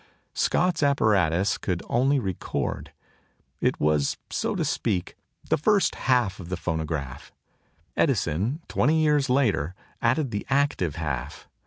[0.33, 2.91] Scott's apparatus could only record.
[3.59, 5.15] It was, so to speak,
[5.47, 7.31] the first half of the phonograph.
[7.95, 11.47] Edison, twenty years later, added the active half.